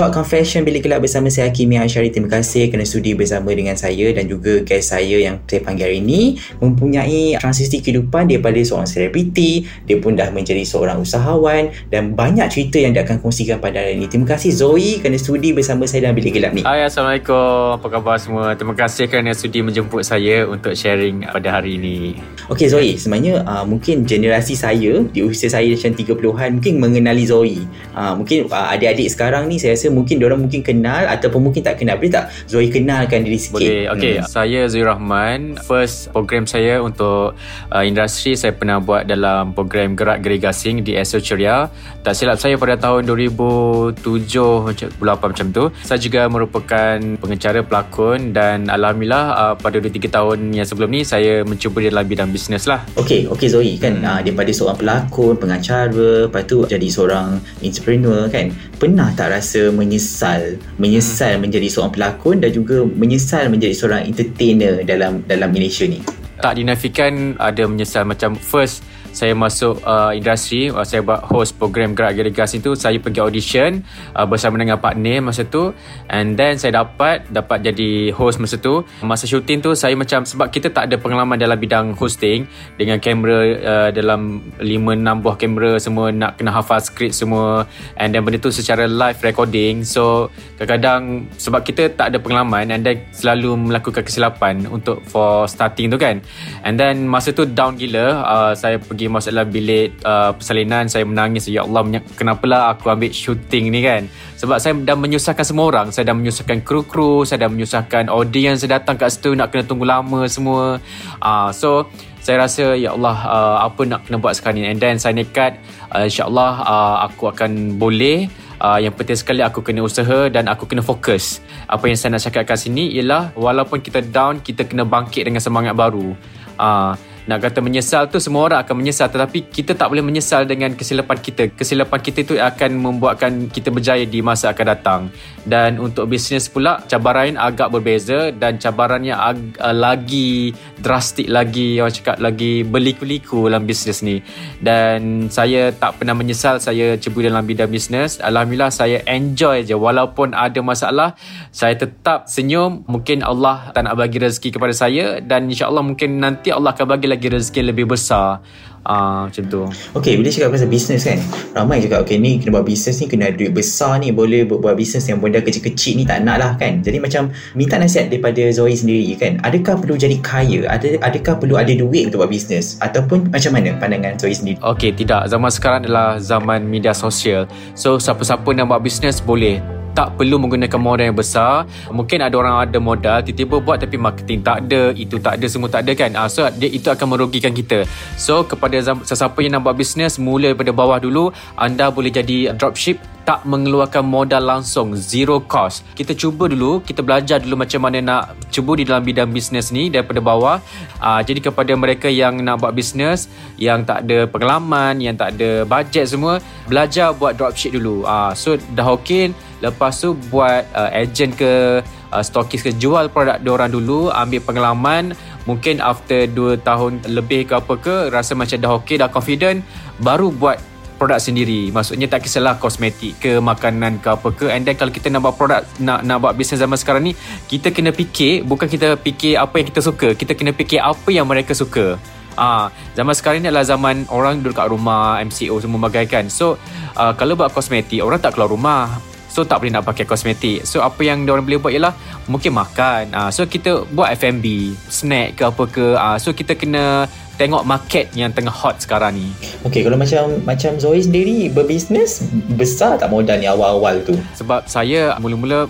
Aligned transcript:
Short 0.00 0.16
Confession 0.16 0.64
Bilik 0.64 0.88
Gelap 0.88 1.04
bersama 1.04 1.28
saya 1.28 1.52
Hakimi 1.52 1.76
Asyari. 1.76 2.08
Terima 2.08 2.32
kasih 2.32 2.72
kerana 2.72 2.88
sudi 2.88 3.12
bersama 3.12 3.52
dengan 3.52 3.76
saya 3.76 4.08
dan 4.16 4.24
juga 4.24 4.64
guest 4.64 4.96
saya 4.96 5.20
yang 5.20 5.36
saya 5.44 5.60
panggil 5.60 5.92
hari 5.92 6.00
ini 6.00 6.40
mempunyai 6.56 7.36
transisi 7.36 7.84
kehidupan 7.84 8.24
daripada 8.32 8.56
seorang 8.64 8.88
selebriti, 8.88 9.68
dia 9.84 10.00
pun 10.00 10.16
dah 10.16 10.32
menjadi 10.32 10.64
seorang 10.64 11.04
usahawan 11.04 11.68
dan 11.92 12.16
banyak 12.16 12.48
cerita 12.48 12.80
yang 12.80 12.96
dia 12.96 13.04
akan 13.04 13.20
kongsikan 13.20 13.60
pada 13.60 13.76
hari 13.84 14.00
ini. 14.00 14.08
Terima 14.08 14.24
kasih 14.24 14.56
Zoe 14.56 15.04
kerana 15.04 15.20
sudi 15.20 15.52
bersama 15.52 15.84
saya 15.84 16.08
dalam 16.08 16.16
Bilik 16.16 16.32
Gelap 16.32 16.56
ni. 16.56 16.64
Hai 16.64 16.88
Assalamualaikum 16.88 17.76
Apa 17.76 17.86
khabar 17.92 18.16
semua 18.16 18.56
Terima 18.56 18.72
kasih 18.72 19.04
kerana 19.04 19.36
sudi 19.36 19.60
menjemput 19.60 20.00
saya 20.00 20.48
Untuk 20.48 20.72
sharing 20.72 21.28
pada 21.28 21.60
hari 21.60 21.76
ini 21.76 22.16
Okey 22.50 22.66
Zoe, 22.66 22.98
sebenarnya 22.98 23.46
uh, 23.46 23.62
mungkin 23.62 24.02
generasi 24.02 24.58
saya 24.58 25.06
di 25.06 25.22
usia 25.22 25.46
saya 25.46 25.70
macam 25.70 25.94
30-an 25.94 26.50
mungkin 26.58 26.74
mengenali 26.82 27.22
Zoe. 27.22 27.62
Uh, 27.94 28.18
mungkin 28.18 28.50
uh, 28.50 28.74
adik-adik 28.74 29.06
sekarang 29.06 29.46
ni 29.46 29.60
saya 29.62 29.78
rasa 29.78 29.89
mungkin 29.92 30.16
diorang 30.22 30.40
mungkin 30.40 30.62
kenal 30.62 31.06
ataupun 31.10 31.50
mungkin 31.50 31.62
tak 31.62 31.80
kenal. 31.80 31.98
Boleh 31.98 32.12
tak 32.12 32.24
Zoe 32.46 32.66
kenalkan 32.70 33.26
diri 33.26 33.38
sikit? 33.38 33.60
Boleh 33.60 33.90
Okay 33.94 34.14
hmm. 34.20 34.26
Saya 34.26 34.60
Zul 34.70 34.86
Rahman 34.86 35.58
First 35.66 36.14
program 36.14 36.46
saya 36.46 36.80
Untuk 36.80 37.34
uh, 37.70 37.84
industri 37.84 38.38
Saya 38.38 38.54
pernah 38.54 38.78
buat 38.78 39.04
dalam 39.04 39.52
Program 39.52 39.98
Gerak 39.98 40.22
Geri 40.24 40.38
Gasing 40.40 40.86
Di 40.86 40.96
SO 41.04 41.18
Ceria 41.20 41.68
Tak 42.00 42.14
silap 42.14 42.38
saya 42.38 42.56
pada 42.56 42.78
tahun 42.78 43.04
2007 43.04 44.00
8 44.00 45.02
macam 45.02 45.46
tu 45.50 45.64
Saya 45.84 45.98
juga 46.00 46.26
merupakan 46.30 46.96
Pengecara 47.18 47.60
pelakon 47.66 48.32
Dan 48.32 48.70
Alhamdulillah 48.70 49.24
uh, 49.34 49.54
Pada 49.58 49.82
2-3 49.82 50.08
tahun 50.08 50.38
yang 50.54 50.66
sebelum 50.66 50.88
ni 50.90 51.02
Saya 51.02 51.42
mencuba 51.42 51.82
dalam 51.82 52.06
bidang 52.06 52.30
bisnes 52.30 52.64
lah 52.64 52.86
Okey, 52.98 53.26
okey 53.30 53.48
Zoe 53.50 53.74
kan 53.80 53.98
hmm. 53.98 54.06
uh, 54.06 54.20
daripada 54.20 54.50
seorang 54.52 54.78
pelakon, 54.78 55.34
pengacara, 55.40 56.28
lepas 56.28 56.42
tu 56.44 56.62
jadi 56.68 56.88
seorang 56.90 57.40
entrepreneur 57.64 58.28
kan. 58.28 58.52
Pernah 58.76 59.12
tak 59.16 59.32
rasa 59.32 59.69
menyesal, 59.72 60.58
menyesal 60.76 61.38
hmm. 61.38 61.42
menjadi 61.46 61.66
seorang 61.70 61.94
pelakon 61.94 62.36
dan 62.42 62.50
juga 62.50 62.84
menyesal 62.84 63.48
menjadi 63.48 63.74
seorang 63.74 64.02
entertainer 64.06 64.82
dalam 64.84 65.22
dalam 65.24 65.50
Malaysia 65.54 65.86
ni? 65.86 66.02
Tak 66.40 66.56
dinafikan 66.56 67.36
ada 67.36 67.68
menyesal 67.68 68.08
macam 68.08 68.32
first 68.36 68.84
saya 69.10 69.34
masuk 69.34 69.82
uh, 69.82 70.14
industri 70.14 70.70
uh, 70.70 70.86
saya 70.86 71.02
buat 71.02 71.26
host 71.26 71.58
program 71.58 71.94
Gerak 71.94 72.18
Gas 72.34 72.54
itu. 72.54 72.74
Saya 72.78 72.98
pergi 73.02 73.20
audition 73.22 73.82
uh, 74.14 74.26
bersama 74.26 74.58
dengan 74.58 74.78
partner 74.78 75.18
masa 75.18 75.42
tu. 75.46 75.74
And 76.06 76.38
then 76.38 76.58
saya 76.58 76.82
dapat 76.82 77.26
dapat 77.30 77.66
jadi 77.66 78.14
host 78.14 78.38
masa 78.38 78.58
tu. 78.58 78.86
Masa 79.02 79.26
syuting 79.26 79.62
tu 79.62 79.74
saya 79.74 79.94
macam 79.98 80.22
sebab 80.22 80.50
kita 80.52 80.70
tak 80.70 80.90
ada 80.90 80.96
pengalaman 81.00 81.38
dalam 81.38 81.58
bidang 81.58 81.96
hosting 81.98 82.46
dengan 82.78 83.02
kamera 83.02 83.38
uh, 83.58 83.88
dalam 83.90 84.44
5-6 84.62 85.22
buah 85.22 85.36
kamera 85.36 85.70
semua 85.82 86.06
nak 86.14 86.38
kena 86.38 86.54
hafal 86.54 86.78
skrip 86.78 87.10
semua. 87.10 87.66
And 87.98 88.14
then 88.14 88.22
benda 88.22 88.38
tu 88.38 88.54
secara 88.54 88.86
live 88.86 89.18
recording. 89.24 89.82
So 89.82 90.30
kadang-kadang 90.60 91.32
sebab 91.40 91.66
kita 91.66 91.94
tak 91.96 92.14
ada 92.14 92.18
pengalaman 92.20 92.70
and 92.70 92.84
then 92.86 93.02
selalu 93.10 93.56
melakukan 93.58 94.04
kesilapan 94.04 94.68
untuk 94.68 95.02
for 95.08 95.48
starting 95.50 95.90
tu 95.90 95.98
kan. 95.98 96.22
And 96.62 96.76
then 96.76 97.08
masa 97.08 97.32
tu 97.34 97.48
down 97.48 97.80
gila 97.80 98.22
uh, 98.22 98.52
saya 98.52 98.76
pergi 98.76 98.99
pergi 99.00 99.16
masuk 99.16 99.32
dalam 99.32 99.48
bilik 99.48 99.88
uh, 100.04 100.36
persalinan 100.36 100.84
saya 100.84 101.08
menangis 101.08 101.48
ya 101.48 101.64
Allah 101.64 102.04
kenapalah 102.20 102.76
aku 102.76 102.92
ambil 102.92 103.08
shooting 103.08 103.72
ni 103.72 103.80
kan 103.80 104.04
sebab 104.36 104.60
saya 104.60 104.76
dah 104.76 104.92
menyusahkan 104.92 105.40
semua 105.40 105.72
orang 105.72 105.88
saya 105.88 106.12
dah 106.12 106.16
menyusahkan 106.20 106.60
kru-kru 106.60 107.24
saya 107.24 107.48
dah 107.48 107.50
menyusahkan 107.50 108.12
audience 108.12 108.60
yang 108.60 108.76
datang 108.76 109.00
kat 109.00 109.08
situ 109.08 109.32
nak 109.32 109.56
kena 109.56 109.64
tunggu 109.64 109.88
lama 109.88 110.28
semua 110.28 110.76
uh, 111.24 111.48
so 111.48 111.88
saya 112.20 112.44
rasa 112.44 112.76
ya 112.76 112.92
Allah 112.92 113.16
uh, 113.24 113.58
apa 113.72 113.88
nak 113.88 114.04
kena 114.04 114.20
buat 114.20 114.36
sekarang 114.36 114.60
ni 114.60 114.68
and 114.68 114.84
then 114.84 115.00
saya 115.00 115.16
nekat 115.16 115.56
uh, 115.96 116.04
insyaallah 116.04 116.52
uh, 116.60 116.96
aku 117.08 117.32
akan 117.32 117.80
boleh 117.80 118.28
Uh, 118.60 118.76
yang 118.76 118.92
penting 118.92 119.16
sekali 119.16 119.40
aku 119.40 119.64
kena 119.64 119.80
usaha 119.80 120.28
dan 120.28 120.44
aku 120.44 120.68
kena 120.68 120.84
fokus. 120.84 121.40
Apa 121.64 121.88
yang 121.88 121.96
saya 121.96 122.12
nak 122.12 122.28
cakap 122.28 122.44
kat 122.44 122.60
sini 122.60 122.92
ialah 122.92 123.32
walaupun 123.32 123.80
kita 123.80 124.04
down, 124.04 124.44
kita 124.44 124.68
kena 124.68 124.84
bangkit 124.84 125.24
dengan 125.24 125.40
semangat 125.40 125.72
baru. 125.72 126.12
Uh, 126.60 126.92
nak 127.28 127.44
kata 127.44 127.60
menyesal 127.60 128.08
tu 128.08 128.16
semua 128.16 128.48
orang 128.48 128.60
akan 128.64 128.80
menyesal 128.80 129.12
tetapi 129.12 129.52
kita 129.52 129.76
tak 129.76 129.92
boleh 129.92 130.00
menyesal 130.00 130.48
dengan 130.48 130.72
kesilapan 130.72 131.18
kita. 131.20 131.52
Kesilapan 131.52 132.00
kita 132.00 132.18
itu 132.24 132.34
akan 132.40 132.70
membuatkan 132.80 133.52
kita 133.52 133.68
berjaya 133.68 134.08
di 134.08 134.24
masa 134.24 134.56
akan 134.56 134.66
datang. 134.66 135.00
Dan 135.44 135.76
untuk 135.80 136.08
bisnes 136.08 136.48
pula 136.48 136.80
cabaran 136.88 137.36
agak 137.36 137.72
berbeza 137.72 138.32
dan 138.32 138.56
cabarannya 138.56 139.16
ag- 139.16 139.56
uh, 139.60 139.76
lagi 139.76 140.52
drastik 140.80 141.28
lagi 141.28 141.80
orang 141.80 141.92
cakap 141.92 142.16
lagi 142.20 142.64
berliku-liku 142.64 143.48
dalam 143.48 143.68
bisnes 143.68 144.00
ni. 144.00 144.24
Dan 144.60 145.28
saya 145.28 145.72
tak 145.76 146.00
pernah 146.00 146.16
menyesal 146.16 146.56
saya 146.60 146.96
cuba 146.96 147.24
dalam 147.24 147.44
bidang 147.44 147.68
bisnes. 147.68 148.20
Alhamdulillah 148.20 148.72
saya 148.72 149.04
enjoy 149.04 149.64
je. 149.68 149.76
Walaupun 149.76 150.32
ada 150.32 150.60
masalah 150.64 151.16
saya 151.52 151.76
tetap 151.76 152.28
senyum. 152.28 152.84
Mungkin 152.88 153.20
Allah 153.20 153.72
tak 153.76 153.84
nak 153.88 153.96
bagi 154.00 154.20
rezeki 154.20 154.56
kepada 154.56 154.72
saya 154.72 155.20
dan 155.20 155.48
insyaAllah 155.48 155.84
mungkin 155.84 156.20
nanti 156.20 156.52
Allah 156.52 156.72
akan 156.72 156.86
bagi 156.86 157.10
lagi 157.10 157.19
lagi 157.20 157.36
rezeki 157.36 157.60
lebih 157.68 157.84
besar. 157.84 158.40
Uh, 158.80 159.28
macam 159.28 159.44
tu. 159.44 159.62
Okay 159.92 160.16
bila 160.16 160.32
cakap 160.32 160.56
pasal 160.56 160.72
bisnes 160.72 161.04
kan 161.04 161.20
ramai 161.52 161.84
juga 161.84 162.00
okay 162.00 162.16
ni 162.16 162.40
kena 162.40 162.56
buat 162.56 162.64
bisnes 162.64 162.96
ni 162.96 163.12
kena 163.12 163.28
duit 163.28 163.52
besar 163.52 164.00
ni 164.00 164.08
boleh 164.08 164.48
buat, 164.48 164.56
buat 164.64 164.72
bisnes 164.72 165.04
yang 165.04 165.20
benda 165.20 165.44
kecil-kecil 165.44 166.00
ni 166.00 166.08
tak 166.08 166.24
nak 166.24 166.40
lah 166.40 166.56
kan. 166.56 166.80
Jadi 166.80 166.96
macam 166.96 167.28
minta 167.52 167.76
nasihat 167.76 168.08
daripada 168.08 168.40
Zoe 168.48 168.72
sendiri 168.72 169.12
kan 169.20 169.36
adakah 169.44 169.76
perlu 169.84 170.00
jadi 170.00 170.16
kaya? 170.24 170.64
Ada, 170.64 170.96
adakah 170.96 171.44
perlu 171.44 171.60
ada 171.60 171.68
duit 171.76 172.08
untuk 172.08 172.24
buat 172.24 172.32
bisnes 172.32 172.80
ataupun 172.80 173.28
macam 173.28 173.52
mana 173.52 173.76
pandangan 173.76 174.16
Zoe 174.16 174.32
sendiri? 174.32 174.56
Okay 174.64 174.96
tidak. 174.96 175.28
Zaman 175.28 175.52
sekarang 175.52 175.84
adalah 175.84 176.16
zaman 176.16 176.64
media 176.64 176.96
sosial. 176.96 177.44
So 177.76 178.00
siapa-siapa 178.00 178.48
nak 178.56 178.72
buat 178.72 178.80
bisnes 178.80 179.20
boleh 179.20 179.60
tak 180.00 180.16
perlu 180.16 180.40
menggunakan 180.40 180.80
modal 180.80 181.04
yang 181.12 181.18
besar. 181.18 181.68
Mungkin 181.92 182.24
ada 182.24 182.32
orang 182.40 182.56
ada 182.64 182.78
modal 182.80 183.20
tiba-tiba 183.20 183.60
buat 183.60 183.84
tapi 183.84 184.00
marketing 184.00 184.40
tak 184.40 184.64
ada 184.64 184.96
itu 184.96 185.20
tak 185.20 185.36
ada 185.36 185.44
semua 185.44 185.68
tak 185.68 185.84
ada 185.84 185.92
kan? 185.92 186.10
Uh, 186.16 186.24
so 186.24 186.48
dia, 186.56 186.72
itu 186.72 186.88
akan 186.88 187.06
merugikan 187.12 187.52
kita. 187.52 187.84
So 188.16 188.40
kepada 188.48 188.80
sesiapa 188.80 189.36
yang 189.44 189.60
nak 189.60 189.68
buat 189.68 189.76
bisnes 189.76 190.16
mula 190.16 190.56
daripada 190.56 190.72
bawah 190.72 190.96
dulu 190.96 191.28
anda 191.60 191.92
boleh 191.92 192.08
jadi 192.08 192.56
dropship 192.56 192.96
tak 193.30 193.46
mengeluarkan 193.46 194.02
modal 194.02 194.42
langsung 194.42 194.98
zero 194.98 195.38
cost. 195.46 195.86
Kita 195.94 196.18
cuba 196.18 196.50
dulu 196.50 196.82
kita 196.82 196.98
belajar 196.98 197.38
dulu 197.38 197.62
macam 197.62 197.86
mana 197.86 198.02
nak 198.02 198.34
cuba 198.50 198.74
di 198.74 198.82
dalam 198.82 199.06
bidang 199.06 199.30
bisnes 199.30 199.70
ni 199.70 199.86
daripada 199.86 200.18
bawah. 200.18 200.58
Uh, 200.98 201.22
jadi 201.22 201.38
kepada 201.38 201.70
mereka 201.78 202.10
yang 202.10 202.42
nak 202.42 202.58
buat 202.58 202.74
bisnes 202.74 203.30
yang 203.54 203.86
tak 203.86 204.02
ada 204.02 204.26
pengalaman 204.26 204.98
yang 204.98 205.14
tak 205.14 205.38
ada 205.38 205.62
bajet 205.62 206.10
semua 206.10 206.42
belajar 206.66 207.14
buat 207.14 207.38
dropship 207.38 207.78
dulu. 207.78 208.02
Uh, 208.02 208.34
so 208.34 208.58
dah 208.74 208.90
okay 208.90 209.30
Lepas 209.60 210.00
tu 210.00 210.16
buat 210.32 210.64
uh, 210.72 210.90
agent 210.90 211.36
ke 211.36 211.84
uh, 211.84 212.22
stokis 212.24 212.64
ke 212.64 212.72
jual 212.80 213.12
produk 213.12 213.36
diorang 213.38 213.70
dulu 213.70 214.08
ambil 214.10 214.40
pengalaman. 214.40 215.12
Mungkin 215.44 215.84
after 215.84 216.26
2 216.28 216.64
tahun 216.64 217.04
lebih 217.08 217.52
ke 217.52 217.54
apa 217.56 217.74
ke 217.76 217.94
rasa 218.12 218.36
macam 218.36 218.56
dah 218.60 218.72
okay 218.76 218.96
dah 219.00 219.08
confident 219.08 219.64
baru 220.00 220.32
buat 220.32 220.69
produk 221.00 221.16
sendiri. 221.16 221.72
Maksudnya 221.72 222.12
tak 222.12 222.28
kisahlah 222.28 222.60
kosmetik 222.60 223.16
ke 223.16 223.40
makanan 223.40 223.96
ke 224.04 224.08
apa 224.12 224.28
ke. 224.36 224.52
And 224.52 224.68
then 224.68 224.76
kalau 224.76 224.92
kita 224.92 225.08
nak 225.08 225.24
buat 225.24 225.40
produk 225.40 225.64
nak 225.80 226.04
nak 226.04 226.20
buat 226.20 226.36
bisnes 226.36 226.60
zaman 226.60 226.76
sekarang 226.76 227.08
ni 227.08 227.16
kita 227.48 227.72
kena 227.72 227.96
fikir 227.96 228.44
bukan 228.44 228.68
kita 228.68 229.00
fikir 229.00 229.40
apa 229.40 229.56
yang 229.56 229.66
kita 229.72 229.80
suka. 229.80 230.12
Kita 230.12 230.36
kena 230.36 230.52
fikir 230.52 230.84
apa 230.84 231.08
yang 231.08 231.24
mereka 231.24 231.56
suka. 231.56 231.96
Ah, 232.36 232.68
zaman 232.92 233.16
sekarang 233.16 233.40
ni 233.40 233.48
adalah 233.48 233.64
zaman 233.64 234.04
orang 234.12 234.44
duduk 234.44 234.60
kat 234.60 234.68
rumah, 234.68 235.18
MCO 235.24 235.60
semua 235.60 235.90
bagaikan. 235.90 236.30
So, 236.30 236.56
uh, 236.94 237.12
kalau 237.12 237.34
buat 237.36 237.50
kosmetik, 237.52 238.00
orang 238.00 238.22
tak 238.22 238.38
keluar 238.38 238.48
rumah. 238.48 239.10
So 239.30 239.46
tak 239.46 239.62
boleh 239.62 239.70
nak 239.70 239.86
pakai 239.86 240.04
kosmetik. 240.10 240.66
So 240.66 240.82
apa 240.82 241.06
yang 241.06 241.22
diorang 241.22 241.46
boleh 241.46 241.62
buat 241.62 241.70
ialah 241.70 241.94
Mungkin 242.26 242.50
makan. 242.50 243.02
Uh, 243.14 243.30
So 243.30 243.46
kita 243.46 243.86
buat 243.94 244.10
F&B 244.18 244.74
Snack 244.90 245.38
ke 245.38 245.42
apa 245.46 245.62
ke. 245.70 245.94
Uh, 245.94 246.18
So 246.18 246.34
kita 246.34 246.58
kena 246.58 247.06
Tengok 247.40 247.64
market 247.64 248.12
yang 248.12 248.28
tengah 248.36 248.52
hot 248.52 248.84
sekarang 248.84 249.16
ni 249.16 249.32
Okey, 249.64 249.80
kalau 249.80 249.96
macam 249.96 250.44
macam 250.44 250.76
Zoe 250.76 251.00
sendiri 251.00 251.48
berbisnes 251.48 252.28
besar 252.60 253.00
tak 253.00 253.08
modal 253.08 253.40
ni 253.40 253.48
awal-awal 253.48 254.04
tu? 254.04 254.12
Sebab 254.36 254.68
saya 254.68 255.16
mula-mula 255.16 255.64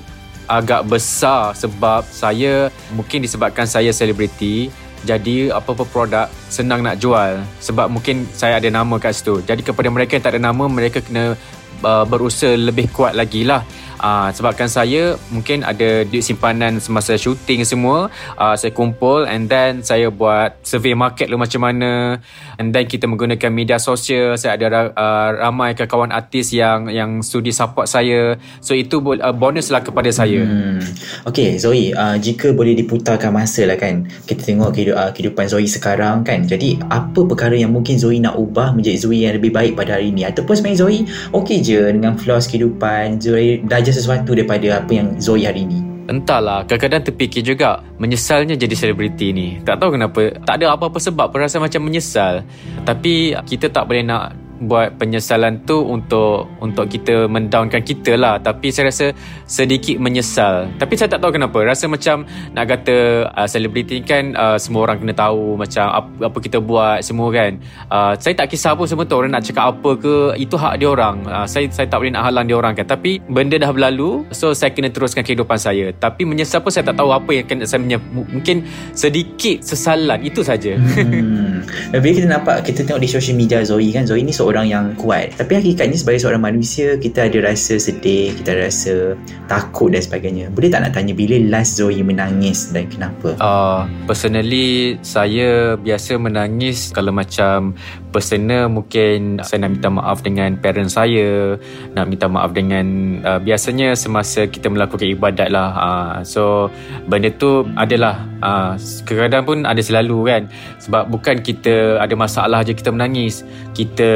agak 0.51 0.91
besar 0.91 1.55
Sebab 1.55 2.03
saya 2.11 2.75
Mungkin 2.91 3.23
disebabkan 3.23 3.71
saya 3.71 3.95
selebriti 3.95 4.67
jadi 5.01 5.49
apa-apa 5.49 5.89
produk 5.89 6.29
senang 6.53 6.85
nak 6.85 7.01
jual 7.01 7.41
sebab 7.57 7.89
mungkin 7.89 8.29
saya 8.37 8.61
ada 8.61 8.69
nama 8.69 9.01
kat 9.01 9.17
situ. 9.17 9.41
Jadi 9.41 9.65
kepada 9.65 9.89
mereka 9.89 10.17
yang 10.17 10.25
tak 10.25 10.37
ada 10.37 10.43
nama 10.53 10.69
mereka 10.69 11.01
kena 11.01 11.41
uh, 11.85 12.05
berusaha 12.09 12.57
lebih 12.57 12.91
kuat 12.93 13.17
lagi 13.17 13.45
lah. 13.45 13.63
Uh, 14.01 14.33
sebabkan 14.33 14.65
saya 14.65 15.21
mungkin 15.29 15.61
ada 15.61 16.09
duit 16.09 16.25
simpanan 16.25 16.81
semasa 16.81 17.21
shooting 17.21 17.69
semua 17.69 18.09
uh, 18.41 18.57
saya 18.57 18.73
kumpul 18.73 19.29
and 19.29 19.53
then 19.53 19.85
saya 19.85 20.09
buat 20.09 20.57
survey 20.65 20.97
market 20.97 21.29
lu 21.29 21.37
macam 21.37 21.69
mana 21.69 22.17
and 22.57 22.73
then 22.73 22.89
kita 22.89 23.05
menggunakan 23.05 23.53
media 23.53 23.77
sosial 23.77 24.41
saya 24.41 24.57
ada 24.57 24.89
uh, 24.97 25.45
ramai 25.45 25.77
kawan 25.77 26.17
artis 26.17 26.49
yang 26.57 26.89
yang 26.89 27.21
sudi 27.21 27.53
support 27.53 27.93
saya 27.93 28.41
so 28.65 28.73
itu 28.73 29.05
uh, 29.05 29.37
bonus 29.37 29.69
lah 29.69 29.85
kepada 29.85 30.09
saya 30.09 30.41
Hmm. 30.41 30.81
Okey, 31.29 31.61
Zoe, 31.61 31.93
uh, 31.93 32.17
jika 32.17 32.51
boleh 32.57 32.73
diputarkan 32.75 33.31
masa 33.31 33.69
lah 33.69 33.77
kan, 33.77 34.09
kita 34.25 34.41
tengok 34.41 34.73
kehidup, 34.73 34.97
kehidupan 35.15 35.47
Zoe 35.47 35.69
sekarang 35.69 36.27
kan. 36.27 36.43
Jadi, 36.49 36.81
apa 36.91 37.23
perkara 37.29 37.55
yang 37.55 37.71
mungkin 37.71 38.01
Zoe 38.01 38.19
nak 38.19 38.41
ubah 38.41 38.73
menjadi 38.75 38.99
Zoe 38.99 39.21
yang 39.21 39.37
lebih 39.37 39.53
baik 39.55 39.77
pada 39.77 40.01
hari 40.01 40.11
ini? 40.11 40.27
Ataupun 40.27 40.57
sebenarnya 40.59 40.81
Zoe 40.81 40.99
okey 41.35 41.59
je 41.63 41.70
dengan 41.79 42.19
flaws 42.19 42.51
kehidupan, 42.51 43.23
Zoe 43.23 43.63
belajar 43.63 43.95
sesuatu 43.95 44.35
daripada 44.35 44.83
apa 44.83 44.91
yang 44.91 45.15
Zoe 45.23 45.47
hari 45.47 45.67
ini. 45.69 45.79
Entahlah, 46.11 46.67
kadang-kadang 46.67 47.07
terfikir 47.07 47.47
juga 47.47 47.87
menyesalnya 48.03 48.59
jadi 48.59 48.75
selebriti 48.75 49.31
ni. 49.31 49.63
Tak 49.63 49.79
tahu 49.79 49.95
kenapa, 49.95 50.35
tak 50.43 50.59
ada 50.59 50.75
apa-apa 50.75 50.99
sebab 50.99 51.31
pun 51.31 51.39
rasa 51.39 51.63
macam 51.63 51.87
menyesal. 51.87 52.43
Tapi 52.83 53.39
kita 53.47 53.71
tak 53.71 53.87
boleh 53.87 54.03
nak 54.03 54.35
buat 54.61 55.01
penyesalan 55.01 55.65
tu 55.65 55.81
untuk 55.81 56.47
untuk 56.61 56.87
kita 56.87 57.27
mendownkan 57.27 57.81
kita 57.81 58.15
lah. 58.15 58.37
Tapi 58.37 58.69
saya 58.69 58.93
rasa 58.93 59.11
sedikit 59.49 59.97
menyesal. 59.97 60.69
Tapi 60.77 60.95
saya 61.01 61.09
tak 61.17 61.25
tahu 61.25 61.41
kenapa. 61.41 61.65
Rasa 61.65 61.89
macam 61.89 62.29
nak 62.53 62.65
kata 62.69 63.27
uh, 63.33 63.49
selebriti 63.49 64.05
kan 64.05 64.37
uh, 64.37 64.61
semua 64.61 64.85
orang 64.89 65.01
kena 65.01 65.15
tahu 65.17 65.57
macam 65.57 65.87
apa, 65.89 66.11
apa 66.29 66.39
kita 66.39 66.59
buat 66.61 67.01
semua 67.01 67.29
kan. 67.33 67.57
Uh, 67.89 68.13
saya 68.21 68.37
tak 68.37 68.53
kisah 68.53 68.77
pun 68.77 68.85
semua 68.85 69.09
tu 69.09 69.17
orang 69.17 69.33
nak 69.33 69.45
cakap 69.47 69.73
apa 69.73 69.91
ke 69.97 70.15
itu 70.37 70.55
hak 70.61 70.75
dia 70.77 70.89
orang. 70.93 71.25
Uh, 71.25 71.47
saya 71.49 71.67
saya 71.73 71.89
tak 71.89 72.05
boleh 72.05 72.13
nak 72.13 72.29
halang 72.29 72.45
dia 72.45 72.57
orang 72.61 72.77
kan. 72.77 72.85
Tapi 72.85 73.25
benda 73.25 73.57
dah 73.57 73.73
berlalu 73.73 74.29
so 74.31 74.53
saya 74.53 74.71
kena 74.77 74.93
teruskan 74.93 75.25
kehidupan 75.25 75.57
saya. 75.57 75.89
Tapi 75.97 76.29
menyesal 76.29 76.61
pun 76.61 76.69
saya 76.69 76.85
tak 76.93 77.01
tahu 77.01 77.11
apa 77.11 77.31
yang 77.33 77.47
kena 77.49 77.65
saya 77.65 77.81
mungkin 78.13 78.69
sedikit 78.93 79.65
sesalan. 79.65 80.21
Itu 80.21 80.45
saja. 80.45 80.77
Hmm. 80.77 81.65
Bila 81.95 82.13
kita 82.13 82.29
nampak, 82.29 82.67
kita 82.67 82.83
tengok 82.83 83.01
di 83.03 83.09
social 83.09 83.37
media 83.39 83.63
Zoe 83.63 83.89
kan, 83.95 84.03
Zoe 84.03 84.21
ni 84.23 84.35
seorang 84.35 84.50
yang 84.59 84.99
kuat. 84.99 85.37
Tapi 85.39 85.63
hakikatnya 85.63 85.95
sebagai 85.95 86.21
seorang 86.25 86.43
manusia, 86.43 86.99
kita 86.99 87.31
ada 87.31 87.39
rasa 87.53 87.79
sedih, 87.79 88.35
kita 88.35 88.59
rasa 88.59 89.15
takut 89.47 89.95
dan 89.95 90.03
sebagainya. 90.03 90.51
Boleh 90.51 90.71
tak 90.73 90.83
nak 90.83 90.93
tanya 90.97 91.15
bila 91.15 91.39
last 91.47 91.79
Zoe 91.79 92.03
menangis 92.03 92.75
dan 92.75 92.91
kenapa? 92.91 93.39
Uh, 93.39 93.87
personally 94.11 94.99
saya 95.07 95.79
biasa 95.79 96.19
menangis 96.19 96.91
kalau 96.91 97.15
macam 97.15 97.75
personal 98.11 98.67
mungkin 98.67 99.39
saya 99.47 99.67
nak 99.67 99.71
minta 99.79 99.89
maaf 99.89 100.19
dengan 100.21 100.59
parents 100.59 100.99
saya 100.99 101.57
nak 101.95 102.11
minta 102.11 102.27
maaf 102.27 102.51
dengan 102.51 103.19
uh, 103.23 103.39
biasanya 103.39 103.95
semasa 103.95 104.51
kita 104.51 104.67
melakukan 104.67 105.07
ibadat 105.07 105.49
lah 105.49 105.71
uh, 105.79 106.15
so 106.27 106.69
benda 107.07 107.31
tu 107.31 107.65
adalah 107.79 108.27
uh, 108.43 108.75
kadang-kadang 109.07 109.43
pun 109.47 109.59
ada 109.65 109.81
selalu 109.81 110.19
kan 110.27 110.43
sebab 110.83 111.07
bukan 111.09 111.39
kita 111.41 112.03
ada 112.03 112.15
masalah 112.19 112.61
je 112.67 112.75
kita 112.75 112.91
menangis 112.91 113.47
kita 113.73 114.11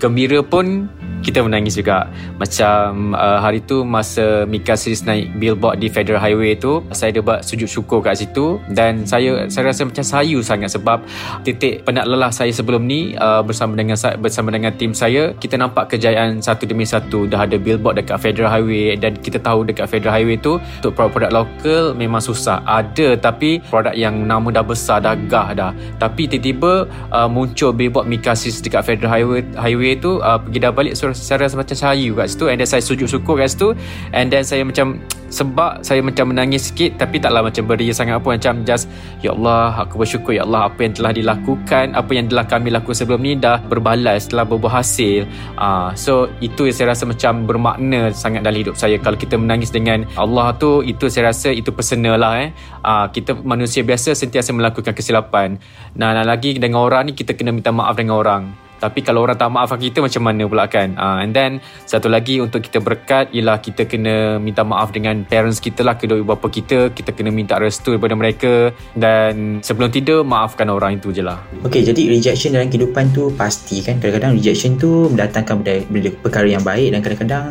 gembira 0.00 0.40
pun 0.40 0.88
kita 1.26 1.42
menangis 1.42 1.74
juga. 1.74 2.06
Macam 2.36 3.16
uh, 3.16 3.42
hari 3.42 3.58
tu 3.64 3.82
masa 3.82 4.46
Mika 4.46 4.78
Series 4.78 5.02
naik 5.02 5.34
billboard 5.40 5.82
di 5.82 5.90
Federal 5.90 6.22
Highway 6.22 6.54
tu 6.54 6.84
saya 6.94 7.10
ada 7.10 7.20
buat 7.24 7.40
sujud 7.42 7.66
syukur 7.66 7.98
kat 8.04 8.20
situ 8.20 8.62
dan 8.70 9.02
saya 9.02 9.50
saya 9.50 9.74
rasa 9.74 9.88
macam 9.88 10.04
sayu 10.06 10.38
sangat 10.44 10.70
sebab 10.76 11.02
titik 11.42 11.82
penat 11.82 12.06
lelah 12.06 12.30
saya 12.30 12.54
sebelum 12.54 12.86
ni 12.86 13.18
uh, 13.18 13.42
bersama 13.42 13.74
dengan 13.74 13.98
bersama 14.22 14.54
dengan 14.54 14.70
tim 14.76 14.94
saya 14.94 15.34
kita 15.34 15.58
nampak 15.58 15.90
kejayaan 15.96 16.38
satu 16.38 16.68
demi 16.68 16.86
satu. 16.86 17.26
Dah 17.26 17.42
ada 17.48 17.58
billboard 17.58 17.98
dekat 17.98 18.22
Federal 18.22 18.52
Highway 18.52 18.94
dan 18.94 19.18
kita 19.18 19.42
tahu 19.42 19.66
dekat 19.66 19.90
Federal 19.90 20.14
Highway 20.14 20.38
tu 20.38 20.62
untuk 20.62 20.94
produk-produk 20.94 21.30
lokal 21.34 21.82
memang 21.98 22.22
susah. 22.22 22.62
Ada 22.62 23.18
tapi 23.18 23.58
produk 23.66 23.96
yang 23.98 24.14
nama 24.28 24.46
dah 24.52 24.64
besar 24.64 25.02
dah 25.02 25.18
gah 25.26 25.50
dah. 25.56 25.70
Tapi 25.98 26.30
tiba-tiba 26.30 26.86
uh, 27.10 27.26
muncul 27.26 27.74
billboard 27.74 28.06
Mika 28.06 28.38
Series 28.38 28.62
dekat 28.62 28.86
Federal 28.86 29.10
Highway 29.10 29.42
highway 29.66 29.98
tu 29.98 30.22
uh, 30.22 30.38
pergi 30.38 30.62
dah 30.62 30.70
balik 30.70 30.94
so, 30.94 31.10
saya 31.10 31.42
rasa 31.42 31.58
macam 31.58 31.74
sayu 31.74 32.14
kat 32.14 32.30
situ. 32.30 32.46
And 32.46 32.62
then 32.62 32.68
saya 32.70 32.82
sujud 32.86 33.10
syukur 33.10 33.42
kat 33.42 33.50
situ. 33.50 33.74
And 34.14 34.30
then 34.30 34.46
saya 34.46 34.62
macam 34.62 35.02
sebab 35.26 35.82
saya 35.82 36.06
macam 36.06 36.30
menangis 36.30 36.70
sikit 36.70 37.02
tapi 37.02 37.18
taklah 37.18 37.42
macam 37.42 37.66
beria 37.66 37.90
sangat 37.90 38.22
pun. 38.22 38.38
Macam 38.38 38.62
just 38.62 38.86
ya 39.20 39.34
Allah 39.34 39.82
aku 39.82 40.06
bersyukur 40.06 40.38
ya 40.38 40.46
Allah 40.46 40.70
apa 40.70 40.86
yang 40.86 40.94
telah 40.94 41.12
dilakukan 41.12 41.84
apa 41.98 42.10
yang 42.14 42.26
telah 42.30 42.46
kami 42.46 42.70
lakukan 42.70 42.94
sebelum 42.94 43.20
ni 43.26 43.34
dah 43.34 43.58
berbalas 43.58 44.30
telah 44.30 44.46
berbuah 44.46 44.80
hasil. 44.80 45.26
Uh, 45.58 45.90
so 45.98 46.30
itu 46.38 46.70
yang 46.70 46.76
saya 46.76 46.86
rasa 46.94 47.04
macam 47.10 47.44
bermakna 47.44 48.14
sangat 48.14 48.46
dalam 48.46 48.62
hidup 48.62 48.78
saya. 48.78 49.02
Kalau 49.02 49.18
kita 49.18 49.34
menangis 49.34 49.74
dengan 49.74 50.06
Allah 50.14 50.54
tu 50.54 50.86
itu 50.86 51.10
saya 51.10 51.34
rasa 51.34 51.50
itu 51.50 51.74
personal 51.74 52.22
lah 52.22 52.38
eh. 52.38 52.50
Uh, 52.86 53.10
kita 53.10 53.34
manusia 53.34 53.82
biasa 53.82 54.14
sentiasa 54.14 54.54
melakukan 54.54 54.94
kesilapan. 54.94 55.58
Nah, 55.98 56.14
nah 56.14 56.22
lagi 56.22 56.54
dengan 56.54 56.86
orang 56.86 57.10
ni 57.10 57.12
kita 57.18 57.34
kena 57.34 57.50
minta 57.50 57.74
maaf 57.74 57.98
dengan 57.98 58.22
orang 58.22 58.65
tapi 58.78 59.00
kalau 59.02 59.24
orang 59.24 59.38
tak 59.38 59.50
maafkan 59.50 59.80
kita 59.80 59.98
macam 60.04 60.22
mana 60.22 60.44
pula 60.46 60.64
kan 60.68 60.94
uh, 60.96 61.18
and 61.22 61.32
then 61.32 61.58
satu 61.88 62.06
lagi 62.06 62.38
untuk 62.38 62.62
kita 62.64 62.78
berkat 62.80 63.32
ialah 63.32 63.58
kita 63.60 63.88
kena 63.88 64.36
minta 64.38 64.62
maaf 64.62 64.92
dengan 64.92 65.24
parents 65.26 65.58
kita 65.58 65.82
lah 65.82 65.96
kedua 65.96 66.20
ibu 66.20 66.28
bapa 66.28 66.48
kita 66.48 66.92
kita 66.92 67.12
kena 67.12 67.32
minta 67.32 67.56
restu 67.56 67.96
daripada 67.96 68.14
mereka 68.14 68.70
dan 68.96 69.60
sebelum 69.64 69.88
tidur 69.88 70.22
maafkan 70.22 70.68
orang 70.68 70.98
itu 71.00 71.10
je 71.10 71.24
lah 71.24 71.40
Okey, 71.66 71.82
jadi 71.82 72.02
rejection 72.12 72.54
dalam 72.54 72.68
kehidupan 72.70 73.10
tu 73.10 73.32
pasti 73.34 73.82
kan. 73.82 73.98
Kadang-kadang 73.98 74.38
rejection 74.38 74.78
tu 74.78 75.10
mendatangkan 75.10 75.64
benda, 75.64 75.74
benda 75.90 76.10
perkara 76.20 76.46
yang 76.46 76.62
baik 76.62 76.94
dan 76.94 77.00
kadang-kadang 77.02 77.44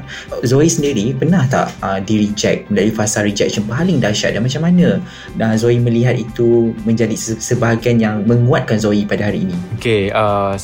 Zoe 0.46 0.70
sendiri 0.70 1.12
pernah 1.12 1.44
tak 1.50 1.74
uh, 1.84 2.00
di 2.00 2.28
reject 2.28 2.72
dari 2.72 2.94
fasa 2.94 3.26
rejection 3.26 3.66
paling 3.68 4.00
dahsyat 4.00 4.38
dan 4.38 4.46
macam 4.46 4.62
mana 4.64 5.02
dan 5.36 5.58
Zoe 5.60 5.82
melihat 5.82 6.16
itu 6.16 6.72
menjadi 6.88 7.16
se- 7.18 7.42
sebahagian 7.42 8.00
yang 8.00 8.24
menguatkan 8.24 8.80
Zoe 8.80 9.04
pada 9.04 9.28
hari 9.28 9.44
ini. 9.50 9.56
Okay, 9.82 10.14
uh, 10.16 10.56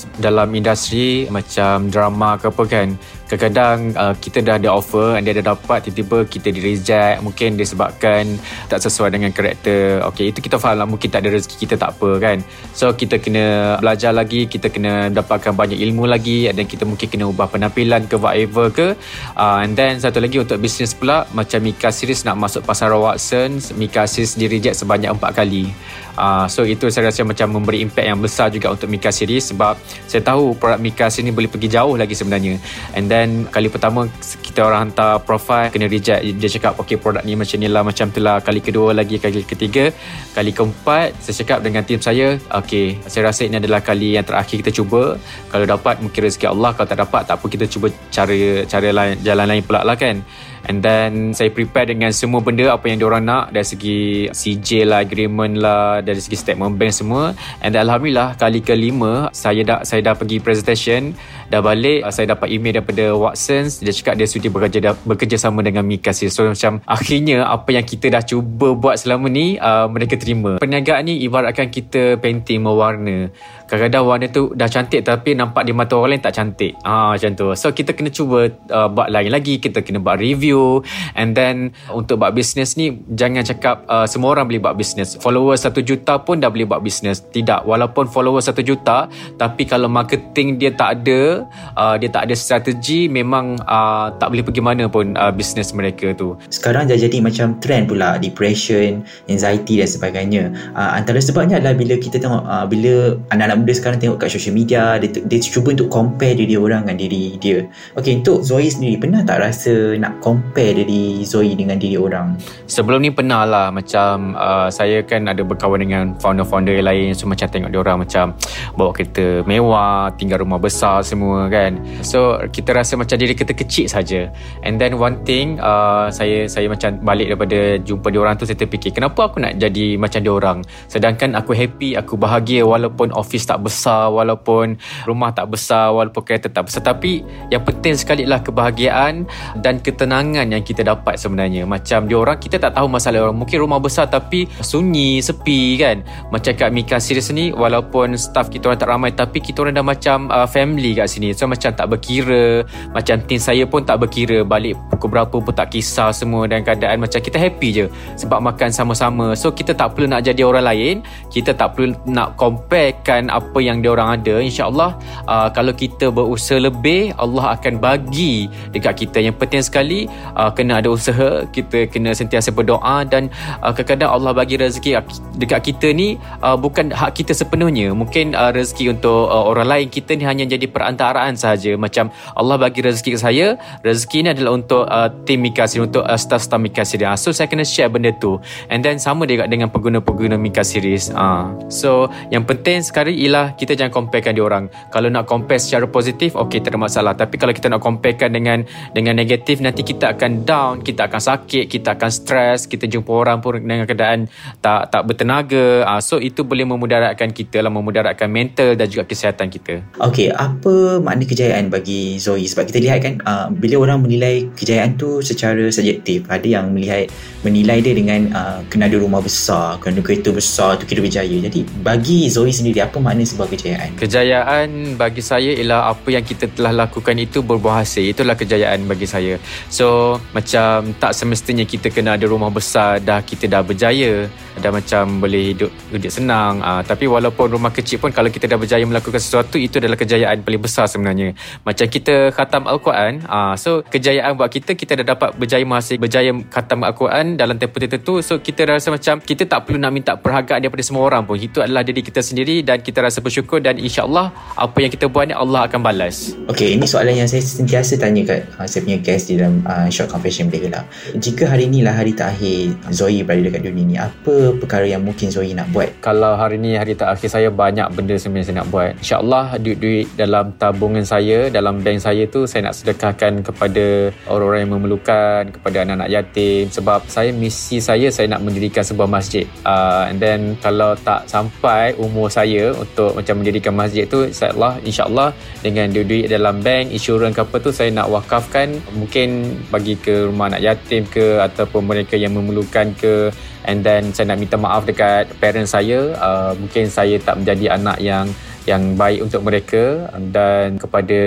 dalam 0.52 0.68
industri 0.68 1.32
macam 1.32 1.88
drama 1.88 2.36
ke 2.36 2.52
apa 2.52 2.64
kan 2.68 2.88
kadang-kadang 3.32 3.96
uh, 3.96 4.12
kita 4.20 4.44
dah 4.44 4.60
ada 4.60 4.76
offer 4.76 5.16
and 5.16 5.24
dia 5.24 5.40
dah 5.40 5.56
dapat 5.56 5.88
tiba-tiba 5.88 6.28
kita 6.28 6.52
di 6.52 6.60
reject. 6.60 7.24
Mungkin 7.24 7.56
disebabkan 7.56 8.36
tak 8.68 8.84
sesuai 8.84 9.16
dengan 9.16 9.32
karakter. 9.32 10.04
Okay 10.12 10.36
itu 10.36 10.44
kita 10.44 10.60
faham 10.60 10.84
lah. 10.84 10.88
Mungkin 10.92 11.08
tak 11.08 11.24
ada 11.24 11.32
rezeki 11.32 11.56
kita 11.64 11.80
tak 11.80 11.96
apa 11.96 12.20
kan? 12.20 12.44
So 12.76 12.92
kita 12.92 13.24
kena 13.24 13.80
belajar 13.80 14.12
lagi. 14.12 14.52
Kita 14.52 14.68
kena 14.68 15.08
dapatkan 15.08 15.56
banyak 15.56 15.80
ilmu 15.80 16.12
lagi. 16.12 16.52
Dan 16.52 16.68
kita 16.68 16.84
mungkin 16.84 17.08
kena 17.08 17.32
ubah 17.32 17.48
penampilan 17.48 18.12
ke 18.12 18.20
whatever 18.20 18.68
ke. 18.68 19.00
Uh, 19.40 19.64
and 19.64 19.80
then 19.80 19.96
satu 19.96 20.20
lagi 20.20 20.36
untuk 20.36 20.60
bisnes 20.60 20.92
pula 20.92 21.24
macam 21.32 21.64
Mika 21.64 21.88
Series 21.88 22.28
nak 22.28 22.36
masuk 22.36 22.68
pasar 22.68 22.92
Watsons. 22.92 23.72
Mika 23.80 24.04
Series 24.12 24.36
di 24.36 24.52
reject 24.52 24.76
sebanyak 24.84 25.08
empat 25.08 25.32
kali. 25.40 25.72
Uh, 26.20 26.44
so 26.52 26.68
itu 26.68 26.92
saya 26.92 27.08
rasa 27.08 27.24
macam 27.24 27.48
memberi 27.56 27.80
impact 27.80 28.04
yang 28.04 28.20
besar 28.20 28.52
juga 28.52 28.68
untuk 28.68 28.92
Mika 28.92 29.16
Series 29.16 29.56
sebab 29.56 29.80
saya 30.12 30.20
tahu 30.20 30.60
produk 30.60 30.76
Mika 30.76 31.08
Series 31.08 31.32
ni 31.32 31.32
boleh 31.32 31.48
pergi 31.48 31.70
jauh 31.72 31.96
lagi 31.96 32.18
sebenarnya. 32.18 32.60
And 32.98 33.08
then 33.08 33.21
kali 33.50 33.68
pertama 33.68 34.08
kita 34.42 34.66
orang 34.68 34.90
hantar 34.90 35.22
profile 35.22 35.70
kena 35.74 35.88
reject. 35.90 36.22
Dia 36.38 36.50
cakap 36.50 36.78
okay 36.82 36.98
produk 36.98 37.22
ni 37.26 37.34
macam 37.38 37.58
ni 37.58 37.68
lah 37.68 37.84
macam 37.86 38.08
tu 38.10 38.20
lah. 38.24 38.40
Kali 38.40 38.60
kedua 38.60 38.94
lagi 38.94 39.18
kali 39.18 39.44
ketiga. 39.44 39.90
Kali 40.32 40.52
keempat 40.54 41.18
saya 41.22 41.36
cakap 41.42 41.60
dengan 41.66 41.82
tim 41.88 42.00
saya 42.00 42.40
okay 42.52 43.00
saya 43.06 43.30
rasa 43.30 43.48
ini 43.48 43.58
adalah 43.60 43.82
kali 43.82 44.18
yang 44.18 44.26
terakhir 44.26 44.62
kita 44.66 44.72
cuba. 44.72 45.18
Kalau 45.52 45.66
dapat 45.66 46.00
mungkin 46.00 46.22
rezeki 46.26 46.48
Allah. 46.50 46.72
Kalau 46.76 46.88
tak 46.88 47.00
dapat 47.02 47.22
tak 47.28 47.36
apa 47.42 47.46
kita 47.48 47.66
cuba 47.68 47.88
cara 48.10 48.36
cara 48.66 48.90
lain, 48.90 49.16
jalan 49.22 49.46
lain 49.46 49.64
pula 49.66 49.82
lah 49.82 49.98
kan 49.98 50.22
And 50.70 50.84
then 50.86 51.34
saya 51.34 51.50
prepare 51.50 51.90
dengan 51.90 52.14
semua 52.14 52.44
benda 52.44 52.70
apa 52.70 52.86
yang 52.90 53.02
diorang 53.02 53.26
nak 53.26 53.50
dari 53.50 53.66
segi 53.66 54.00
CJ 54.30 54.86
lah, 54.86 55.00
agreement 55.02 55.58
lah, 55.58 56.02
dari 56.06 56.22
segi 56.22 56.38
statement 56.38 56.78
bank 56.78 56.94
semua. 56.94 57.34
And 57.64 57.74
then, 57.74 57.88
alhamdulillah 57.88 58.38
kali 58.38 58.62
kelima 58.62 59.34
saya 59.34 59.66
dah 59.66 59.80
saya 59.82 60.06
dah 60.06 60.14
pergi 60.14 60.38
presentation, 60.44 61.18
dah 61.50 61.62
balik 61.64 62.06
saya 62.14 62.36
dapat 62.36 62.54
email 62.54 62.82
daripada 62.82 63.14
Watsons 63.18 63.82
dia 63.82 63.94
cakap 63.94 64.14
dia 64.20 64.28
sudi 64.30 64.48
bekerja 64.48 64.94
bekerja 65.02 65.38
sama 65.42 65.66
dengan 65.66 65.86
Mika. 65.86 66.14
So 66.14 66.46
macam 66.46 66.84
akhirnya 66.86 67.48
apa 67.48 67.74
yang 67.74 67.86
kita 67.88 68.14
dah 68.14 68.24
cuba 68.24 68.78
buat 68.78 69.00
selama 69.02 69.28
ni 69.32 69.58
uh, 69.58 69.90
mereka 69.90 70.20
terima. 70.20 70.62
Perniagaan 70.62 71.08
ni 71.10 71.24
ibaratkan 71.26 71.68
kita 71.72 72.22
painting 72.22 72.62
mewarna. 72.62 73.34
Kadang-kadang 73.72 74.04
warna 74.04 74.28
tu 74.28 74.52
dah 74.52 74.68
cantik 74.68 75.08
tapi 75.08 75.32
nampak 75.32 75.64
di 75.64 75.72
mata 75.72 75.96
orang 75.96 76.20
lain 76.20 76.24
tak 76.28 76.36
cantik. 76.36 76.76
Ah 76.84 77.16
macam 77.16 77.32
tu. 77.40 77.48
So 77.56 77.72
kita 77.72 77.96
kena 77.96 78.12
cuba 78.12 78.52
uh, 78.68 78.92
buat 78.92 79.08
lain 79.08 79.32
lagi, 79.32 79.64
kita 79.64 79.80
kena 79.80 80.04
buat 80.04 80.20
review 80.20 80.84
and 81.16 81.32
then 81.32 81.72
untuk 81.88 82.20
buat 82.20 82.36
bisnes 82.36 82.76
ni 82.76 83.00
jangan 83.16 83.48
cakap 83.48 83.88
uh, 83.88 84.04
semua 84.04 84.36
orang 84.36 84.52
boleh 84.52 84.60
buat 84.60 84.76
bisnes. 84.76 85.16
Followers 85.24 85.64
1 85.64 85.88
juta 85.88 86.20
pun 86.20 86.44
dah 86.44 86.52
boleh 86.52 86.68
buat 86.68 86.84
bisnes. 86.84 87.24
Tidak, 87.24 87.64
walaupun 87.64 88.12
followers 88.12 88.52
1 88.52 88.60
juta 88.68 89.08
tapi 89.40 89.64
kalau 89.64 89.88
marketing 89.88 90.60
dia 90.60 90.76
tak 90.76 91.00
ada, 91.00 91.48
uh, 91.80 91.96
dia 91.96 92.12
tak 92.12 92.28
ada 92.28 92.36
strategi 92.36 93.08
memang 93.08 93.56
uh, 93.64 94.12
tak 94.20 94.36
boleh 94.36 94.44
pergi 94.44 94.60
mana 94.60 94.92
pun 94.92 95.16
uh, 95.16 95.32
bisnes 95.32 95.72
mereka 95.72 96.12
tu. 96.12 96.36
Sekarang 96.52 96.92
dah 96.92 97.00
jadi 97.00 97.24
macam 97.24 97.56
trend 97.64 97.88
pula 97.88 98.20
depression, 98.20 99.08
anxiety 99.32 99.80
dan 99.80 99.88
sebagainya. 99.88 100.44
Uh, 100.76 101.00
antara 101.00 101.24
sebabnya 101.24 101.64
adalah 101.64 101.80
bila 101.80 101.96
kita 101.96 102.20
tengok 102.20 102.44
uh, 102.44 102.68
bila 102.68 103.16
anak-anak 103.32 103.61
muda 103.64 103.74
sekarang 103.74 103.98
tengok 104.02 104.18
kat 104.22 104.30
social 104.34 104.56
media 104.56 104.98
dia, 104.98 105.10
dia 105.10 105.40
cuba 105.40 105.74
untuk 105.74 105.88
compare 105.88 106.36
diri 106.36 106.58
orang 106.58 106.86
dengan 106.86 106.98
diri 106.98 107.38
dia. 107.38 107.64
Okey, 107.96 108.22
untuk 108.22 108.44
Zoe 108.44 108.68
sendiri 108.68 108.98
pernah 109.00 109.22
tak 109.24 109.40
rasa 109.40 109.96
nak 109.96 110.20
compare 110.20 110.84
diri 110.84 111.24
Zoe 111.24 111.54
dengan 111.56 111.78
diri 111.78 111.96
orang? 111.96 112.36
Sebelum 112.66 113.02
ni 113.02 113.14
pernah 113.14 113.46
lah 113.46 113.68
macam 113.70 114.36
uh, 114.36 114.68
saya 114.74 115.06
kan 115.06 115.30
ada 115.30 115.42
berkawan 115.46 115.82
dengan 115.82 116.18
founder-founder 116.18 116.82
lain 116.82 117.14
so 117.14 117.30
macam 117.30 117.48
tengok 117.48 117.70
dia 117.70 117.80
orang 117.80 117.98
macam 118.04 118.36
bawa 118.76 118.92
kereta 118.92 119.46
mewah, 119.46 120.12
tinggal 120.18 120.42
rumah 120.42 120.60
besar 120.60 121.06
semua 121.06 121.48
kan. 121.48 121.78
So 122.02 122.42
kita 122.50 122.74
rasa 122.74 122.98
macam 122.98 123.16
diri 123.18 123.34
kita 123.38 123.54
kecil 123.54 123.88
saja. 123.88 124.30
And 124.66 124.82
then 124.82 124.98
one 124.98 125.22
thing 125.24 125.62
uh, 125.62 126.10
saya 126.10 126.50
saya 126.50 126.68
macam 126.72 127.02
balik 127.02 127.34
daripada 127.34 127.78
jumpa 127.82 128.08
dia 128.10 128.20
orang 128.22 128.36
tu 128.40 128.46
saya 128.48 128.58
terfikir 128.58 128.96
kenapa 128.96 129.28
aku 129.28 129.44
nak 129.44 129.58
jadi 129.60 130.00
macam 130.00 130.20
dia 130.24 130.34
orang 130.34 130.58
sedangkan 130.88 131.36
aku 131.36 131.52
happy 131.52 131.94
aku 131.98 132.16
bahagia 132.16 132.64
walaupun 132.64 133.12
office 133.12 133.46
tak 133.52 133.60
besar 133.68 134.08
walaupun 134.08 134.80
rumah 135.04 135.36
tak 135.36 135.52
besar 135.52 135.92
walaupun 135.92 136.24
kereta 136.24 136.48
tak 136.48 136.72
besar. 136.72 136.88
Tapi 136.88 137.20
yang 137.52 137.68
penting 137.68 138.00
sekali 138.00 138.24
lah 138.24 138.40
kebahagiaan 138.40 139.28
dan 139.60 139.84
ketenangan 139.84 140.48
yang 140.48 140.64
kita 140.64 140.88
dapat 140.88 141.20
sebenarnya. 141.20 141.68
Macam 141.68 142.08
dia 142.08 142.16
orang 142.16 142.40
kita 142.40 142.56
tak 142.56 142.80
tahu 142.80 142.88
masalah 142.88 143.28
orang. 143.28 143.44
Mungkin 143.44 143.58
rumah 143.60 143.84
besar 143.84 144.08
tapi 144.08 144.48
sunyi 144.64 145.20
sepi 145.20 145.76
kan? 145.76 146.00
Macam 146.32 146.56
kat 146.56 146.70
Mika 146.72 146.98
Series 147.02 147.28
ni 147.36 147.52
walaupun 147.52 148.16
staff 148.16 148.48
kita 148.48 148.72
orang 148.72 148.80
tak 148.80 148.90
ramai 148.90 149.12
tapi 149.12 149.44
kita 149.44 149.68
orang 149.68 149.76
dah 149.76 149.84
macam 149.84 150.32
uh, 150.32 150.48
family 150.48 150.96
kat 150.96 151.12
sini. 151.12 151.36
So 151.36 151.50
macam 151.50 151.74
tak 151.76 151.92
berkira 151.92 152.64
macam 152.96 153.20
tim 153.26 153.42
saya 153.42 153.68
pun 153.68 153.84
tak 153.84 154.00
berkira. 154.00 154.46
Balik 154.46 154.78
pukul 154.94 155.12
berapa 155.18 155.36
pun 155.42 155.52
tak 155.52 155.74
kisah 155.74 156.14
semua 156.14 156.46
dan 156.46 156.62
keadaan 156.62 157.02
macam 157.02 157.20
kita 157.20 157.36
happy 157.42 157.70
je 157.74 157.86
sebab 158.16 158.40
makan 158.40 158.70
sama-sama. 158.70 159.34
So 159.34 159.50
kita 159.52 159.74
tak 159.74 159.98
perlu 159.98 160.08
nak 160.08 160.22
jadi 160.24 160.46
orang 160.46 160.66
lain. 160.70 160.96
Kita 161.34 161.58
tak 161.58 161.74
perlu 161.74 161.98
nak 162.06 162.38
comparekan 162.38 163.34
apa 163.34 163.41
yang 163.62 163.80
dia 163.80 163.92
orang 163.94 164.22
ada 164.22 164.42
insyaallah 164.42 164.98
uh, 165.30 165.48
kalau 165.54 165.74
kita 165.76 166.10
berusaha 166.10 166.58
lebih 166.58 167.14
Allah 167.18 167.56
akan 167.58 167.78
bagi 167.78 168.50
dekat 168.74 169.08
kita. 169.08 169.18
Yang 169.22 169.36
penting 169.42 169.64
sekali 169.64 170.00
uh, 170.36 170.50
kena 170.52 170.82
ada 170.82 170.90
usaha 170.92 171.46
kita 171.50 171.88
kena 171.92 172.12
sentiasa 172.16 172.50
berdoa 172.54 173.04
dan 173.06 173.30
uh, 173.62 173.72
kadang-kadang 173.72 174.10
Allah 174.12 174.32
bagi 174.34 174.56
rezeki 174.58 175.02
dekat 175.38 175.74
kita 175.74 175.94
ni 175.94 176.18
uh, 176.42 176.58
bukan 176.58 176.92
hak 176.92 177.18
kita 177.18 177.34
sepenuhnya. 177.36 177.94
Mungkin 177.94 178.34
uh, 178.34 178.52
rezeki 178.54 178.98
untuk 178.98 179.30
uh, 179.30 179.44
orang 179.48 179.68
lain 179.68 179.88
kita 179.88 180.16
ni 180.18 180.24
hanya 180.26 180.46
jadi 180.48 180.66
perantaraan 180.68 181.36
sahaja 181.38 181.76
macam 181.76 182.10
Allah 182.36 182.58
bagi 182.58 182.84
rezeki 182.84 183.16
ke 183.16 183.20
saya 183.20 183.48
rezeki 183.86 184.18
ni 184.26 184.30
adalah 184.34 184.52
untuk 184.58 184.84
uh, 184.86 185.10
tim 185.24 185.42
Mika 185.42 185.66
Siri 185.66 185.88
untuk 185.88 186.04
uh, 186.04 186.18
staff-staff 186.18 186.60
Mika 186.62 186.84
Siri 186.84 187.06
uh, 187.08 187.18
so 187.18 187.32
saya 187.32 187.48
kena 187.50 187.66
share 187.66 187.90
benda 187.90 188.12
tu. 188.16 188.38
And 188.70 188.82
then 188.82 188.98
sama 189.02 189.26
juga 189.26 189.48
dengan 189.48 189.72
pengguna-pengguna 189.72 190.36
Mika 190.38 190.66
Series 190.66 191.10
uh. 191.14 191.52
so 191.72 192.12
yang 192.30 192.46
penting 192.46 192.84
sekarang 192.84 193.16
ialah 193.22 193.54
kita 193.54 193.78
jangan 193.78 193.94
comparekan 193.94 194.34
dia 194.34 194.42
orang. 194.42 194.66
Kalau 194.90 195.08
nak 195.14 195.30
compare 195.30 195.62
secara 195.62 195.86
positif 195.86 196.34
okey 196.34 196.66
tak 196.66 196.74
ada 196.74 196.80
masalah. 196.82 197.14
Tapi 197.14 197.38
kalau 197.38 197.54
kita 197.54 197.70
nak 197.70 197.86
comparekan 197.86 198.34
dengan 198.34 198.66
dengan 198.98 199.14
negatif 199.14 199.62
nanti 199.62 199.86
kita 199.86 200.18
akan 200.18 200.42
down 200.42 200.74
kita 200.82 201.06
akan 201.06 201.22
sakit 201.22 201.70
kita 201.70 201.94
akan 201.94 202.10
stres 202.10 202.66
kita 202.66 202.90
jumpa 202.90 203.12
orang 203.12 203.38
pun 203.44 203.62
dengan 203.62 203.86
keadaan 203.86 204.26
tak 204.64 204.90
tak 204.90 205.06
bertenaga. 205.06 205.86
Uh, 205.86 206.02
so 206.02 206.18
itu 206.18 206.42
boleh 206.42 206.66
memudaratkan 206.66 207.30
kita 207.36 207.62
lah 207.62 207.70
memudaratkan 207.70 208.32
mental 208.32 208.74
dan 208.74 208.88
juga 208.88 209.06
kesihatan 209.06 209.52
kita. 209.52 209.84
Okey, 210.00 210.32
apa 210.32 211.04
makna 211.04 211.28
kejayaan 211.28 211.68
bagi 211.68 212.18
Zoe? 212.18 212.48
Sebab 212.48 212.72
kita 212.72 212.80
lihat 212.80 213.00
kan 213.04 213.14
uh, 213.28 213.52
bila 213.52 213.84
orang 213.84 214.00
menilai 214.02 214.48
kejayaan 214.56 214.96
tu 214.96 215.20
secara 215.20 215.68
subjektif, 215.68 216.24
ada 216.32 216.48
yang 216.48 216.72
melihat 216.72 217.12
menilai 217.44 217.84
dia 217.84 217.92
dengan 217.92 218.32
uh, 218.32 218.60
kena 218.72 218.88
ada 218.88 218.96
rumah 218.96 219.20
besar, 219.20 219.76
kena 219.84 220.00
kereta 220.00 220.32
besar 220.32 220.80
tu 220.80 220.88
kira 220.88 221.04
berjaya. 221.04 221.38
Jadi 221.44 221.68
bagi 221.84 222.32
Zoe 222.32 222.56
sendiri 222.56 222.80
apa 222.80 223.04
makna 223.04 223.11
sebuah 223.20 223.50
kejayaan? 223.52 223.90
Kejayaan 224.00 224.70
bagi 224.96 225.20
saya 225.20 225.52
ialah 225.60 225.92
apa 225.92 226.08
yang 226.08 226.24
kita 226.24 226.48
telah 226.56 226.72
lakukan 226.86 227.20
itu 227.20 227.44
berbuah 227.44 227.84
hasil. 227.84 228.16
Itulah 228.16 228.40
kejayaan 228.40 228.88
bagi 228.88 229.04
saya. 229.04 229.36
So 229.68 230.16
macam 230.32 230.96
tak 230.96 231.12
semestinya 231.12 231.68
kita 231.68 231.92
kena 231.92 232.16
ada 232.16 232.30
rumah 232.30 232.48
besar 232.48 233.02
dah 233.04 233.20
kita 233.26 233.50
dah 233.50 233.66
berjaya 233.66 234.30
dah 234.60 234.70
macam 234.70 235.24
boleh 235.24 235.56
hidup 235.56 235.72
hidup 235.90 236.12
senang 236.12 236.60
uh, 236.60 236.84
tapi 236.84 237.08
walaupun 237.08 237.50
rumah 237.56 237.72
kecil 237.74 237.98
pun 237.98 238.14
kalau 238.14 238.28
kita 238.28 238.46
dah 238.46 238.60
berjaya 238.60 238.84
melakukan 238.84 239.18
sesuatu 239.18 239.56
itu 239.56 239.82
adalah 239.82 239.96
kejayaan 239.96 240.44
paling 240.44 240.62
besar 240.62 240.86
sebenarnya 240.86 241.34
macam 241.64 241.88
kita 241.88 242.30
khatam 242.36 242.68
Al-Quran 242.68 243.24
uh, 243.26 243.56
so 243.56 243.82
kejayaan 243.88 244.36
buat 244.36 244.52
kita 244.52 244.76
kita 244.76 245.02
dah 245.02 245.16
dapat 245.16 245.40
berjaya 245.40 245.64
menghasil 245.64 245.98
berjaya 245.98 246.36
khatam 246.52 246.84
Al-Quran 246.84 247.40
dalam 247.40 247.56
tempoh 247.58 247.80
tertentu 247.80 248.20
so 248.20 248.44
kita 248.44 248.68
rasa 248.68 248.92
macam 248.92 249.24
kita 249.24 249.48
tak 249.48 249.66
perlu 249.66 249.80
nak 249.80 249.92
minta 249.96 250.14
perhargaan 250.20 250.62
daripada 250.62 250.84
semua 250.86 251.08
orang 251.08 251.24
pun 251.26 251.40
itu 251.40 251.64
adalah 251.64 251.82
diri 251.82 252.06
kita 252.06 252.20
sendiri 252.22 252.62
dan 252.62 252.84
kita 252.84 253.01
rasa 253.02 253.20
bersyukur 253.24 253.58
dan 253.60 253.78
insyaAllah 253.82 254.30
apa 254.56 254.78
yang 254.82 254.92
kita 254.94 255.10
buat 255.10 255.30
ni 255.30 255.36
Allah 255.36 255.66
akan 255.66 255.80
balas 255.82 256.34
Okey, 256.50 256.78
ini 256.78 256.86
soalan 256.86 257.18
yang 257.18 257.30
saya 257.30 257.42
sentiasa 257.42 257.98
tanya 257.98 258.22
kat 258.28 258.46
uh, 258.60 258.68
saya 258.68 258.86
punya 258.86 259.00
guest 259.02 259.32
di 259.32 259.40
dalam 259.40 259.64
uh, 259.66 259.88
Short 259.90 260.10
Confession 260.12 260.52
Boleh 260.52 260.70
Gelap. 260.70 260.86
Jika 261.18 261.50
hari 261.50 261.70
inilah 261.70 261.96
hari 261.96 262.14
terakhir 262.14 262.76
Zoe 262.92 263.24
berada 263.24 263.48
dekat 263.48 263.62
dunia 263.66 263.84
ni, 263.86 263.96
apa 263.98 264.56
perkara 264.58 264.86
yang 264.86 265.02
mungkin 265.02 265.32
Zoe 265.32 265.54
nak 265.56 265.70
buat? 265.74 265.90
kalau 266.02 266.34
hari 266.36 266.58
ni 266.58 266.76
hari 266.76 266.98
terakhir 266.98 267.30
saya 267.30 267.48
banyak 267.54 267.88
benda 267.94 268.18
sebenarnya 268.18 268.48
saya 268.50 268.58
nak 268.60 268.70
buat 268.74 268.92
insyaAllah 269.00 269.46
duit-duit 269.62 270.08
dalam 270.18 270.52
tabungan 270.58 271.06
saya 271.06 271.48
dalam 271.48 271.80
bank 271.80 272.04
saya 272.04 272.26
tu 272.28 272.50
saya 272.50 272.68
nak 272.68 272.76
sedekahkan 272.76 273.46
kepada 273.46 274.12
orang-orang 274.28 274.62
yang 274.68 274.74
memerlukan 274.76 275.42
kepada 275.54 275.86
anak-anak 275.86 276.10
yatim 276.10 276.68
sebab 276.68 277.06
saya 277.08 277.30
misi 277.32 277.80
saya 277.80 278.10
saya 278.10 278.28
nak 278.34 278.44
mendirikan 278.44 278.84
sebuah 278.84 279.08
masjid 279.08 279.46
uh, 279.64 280.10
and 280.10 280.18
then 280.18 280.58
kalau 280.60 280.98
tak 281.00 281.30
sampai 281.30 281.94
umur 282.02 282.28
saya 282.28 282.74
untuk 282.92 283.16
macam 283.16 283.40
mendirikan 283.40 283.72
masjid 283.72 284.04
tu 284.04 284.28
insyaAllah 284.28 284.84
insyaAllah 284.84 285.32
dengan 285.64 285.88
duit-duit 285.88 286.28
dalam 286.28 286.60
bank 286.60 286.92
insurans 286.92 287.40
apa 287.40 287.56
tu 287.64 287.72
saya 287.72 287.88
nak 287.96 288.12
wakafkan. 288.12 288.76
Mungkin 288.92 289.56
bagi 289.72 289.96
ke 289.96 290.28
rumah 290.28 290.52
anak 290.52 290.62
yatim 290.68 291.08
ke 291.08 291.40
ataupun 291.40 291.88
mereka 291.88 292.20
yang 292.20 292.36
memerlukan 292.36 292.92
ke. 293.00 293.32
And 293.64 293.80
then 293.80 294.12
saya 294.12 294.36
nak 294.36 294.44
minta 294.44 294.60
maaf 294.60 294.84
dekat 294.84 295.32
parents 295.40 295.72
saya. 295.72 296.12
Uh, 296.20 296.52
mungkin 296.60 296.92
saya 296.92 297.16
tak 297.24 297.40
menjadi 297.40 297.80
anak 297.80 297.98
yang 298.04 298.28
yang 298.70 298.94
baik 298.94 299.26
untuk 299.26 299.42
mereka 299.42 300.06
dan 300.30 300.78
kepada 300.78 301.20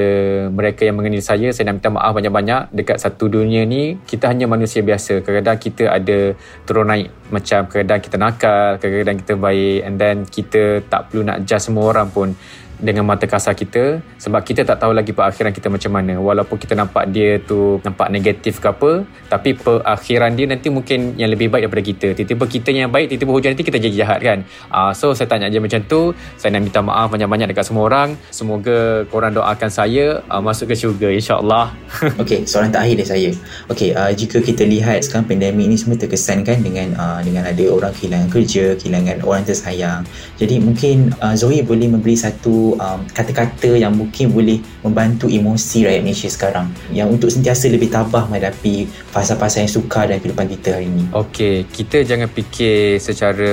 mereka 0.54 0.86
yang 0.86 0.94
mengenali 0.94 1.18
saya 1.18 1.50
saya 1.50 1.70
nak 1.70 1.82
minta 1.82 1.90
maaf 1.90 2.14
banyak-banyak. 2.14 2.70
Dekat 2.70 3.02
satu 3.02 3.26
dunia 3.26 3.66
ni 3.66 3.98
kita 4.06 4.30
hanya 4.30 4.46
manusia 4.46 4.86
biasa. 4.86 5.18
Kadang-kadang 5.26 5.58
kita 5.58 5.84
ada 5.90 6.38
turun 6.62 6.86
naik 6.86 7.10
macam 7.34 7.66
kadang-kadang 7.66 8.02
kita 8.06 8.16
nakal 8.20 8.68
kadang-kadang 8.78 9.18
kita 9.18 9.32
baik 9.34 9.78
and 9.82 9.94
then 9.98 10.16
kita 10.22 10.62
tak 10.86 11.10
perlu 11.10 11.26
nak 11.26 11.42
judge 11.42 11.64
semua 11.66 11.90
orang 11.90 12.08
pun 12.14 12.38
dengan 12.84 13.08
mata 13.08 13.24
kasar 13.24 13.56
kita 13.56 14.04
sebab 14.20 14.44
kita 14.44 14.68
tak 14.68 14.76
tahu 14.76 14.92
lagi 14.92 15.16
perakhiran 15.16 15.50
kita 15.56 15.72
macam 15.72 15.90
mana. 15.96 16.20
Walaupun 16.20 16.60
kita 16.60 16.76
nampak 16.76 17.08
dia 17.08 17.40
tu 17.40 17.80
nampak 17.80 18.12
negatif 18.12 18.60
ke 18.60 18.68
apa 18.68 19.08
tapi 19.32 19.56
perakhiran 19.56 20.36
dia 20.36 20.44
nanti 20.44 20.68
mungkin 20.68 21.16
yang 21.16 21.32
lebih 21.32 21.48
baik 21.48 21.66
daripada 21.66 21.84
kita. 21.84 22.08
Tiba-tiba 22.12 22.44
kita 22.44 22.68
yang 22.76 22.92
baik 22.92 23.08
tiba-tiba 23.10 23.32
hujan 23.32 23.50
nanti 23.56 23.64
kita 23.64 23.78
jadi 23.80 23.96
jahat 24.04 24.20
kan? 24.20 24.38
Uh, 24.68 24.92
so 24.92 25.16
saya 25.16 25.26
tanya 25.26 25.48
je 25.48 25.56
macam 25.56 25.80
tu. 25.88 26.12
Saya 26.36 26.52
nak 26.54 26.68
minta 26.68 26.84
maaf 26.84 27.08
banyak-banyak 27.08 27.56
dekat 27.56 27.64
semua 27.64 27.88
orang. 27.88 28.20
Semoga 28.28 29.08
korang 29.08 29.32
doakan 29.32 29.70
saya 29.72 30.20
uh, 30.28 30.44
masuk 30.44 30.70
ke 30.70 30.74
syurga 30.76 31.08
insyaAllah. 31.08 31.72
Okey, 32.22 32.44
soalan 32.44 32.68
terakhir 32.68 33.00
dari 33.00 33.08
saya. 33.08 33.30
Okey, 33.72 33.96
uh, 33.96 34.12
jika 34.12 34.44
kita 34.44 34.68
lihat 34.68 35.00
sekarang 35.00 35.24
pandemik 35.24 35.66
ni 35.72 35.76
semua 35.80 35.96
terkesan 35.96 36.44
kan 36.44 36.60
dengan 36.60 36.92
uh, 37.00 37.20
dengan 37.24 37.48
ada 37.48 37.64
orang 37.72 37.92
kehilangan 37.96 38.28
kerja, 38.28 38.76
kehilangan 38.76 39.24
orang 39.24 39.42
tersayang. 39.48 40.04
Jadi 40.36 40.60
mungkin 40.60 41.16
uh, 41.24 41.32
Zoe 41.32 41.64
boleh 41.64 41.88
memberi 41.88 42.18
satu 42.18 42.74
um, 42.78 43.00
kata-kata 43.11 43.75
yang 43.78 43.95
mungkin 43.95 44.31
boleh 44.31 44.59
membantu 44.83 45.26
emosi 45.31 45.87
rakyat 45.87 46.02
Malaysia 46.02 46.31
sekarang 46.31 46.71
yang 46.90 47.11
untuk 47.11 47.31
sentiasa 47.31 47.71
lebih 47.71 47.90
tabah 47.90 48.26
menghadapi 48.28 48.87
fasa-fasa 49.11 49.64
yang 49.64 49.71
sukar 49.71 50.11
dalam 50.11 50.21
kehidupan 50.21 50.47
kita 50.50 50.76
hari 50.78 50.87
ini. 50.90 51.04
Okey, 51.14 51.66
kita 51.71 52.02
jangan 52.04 52.28
fikir 52.31 52.99
secara 53.00 53.52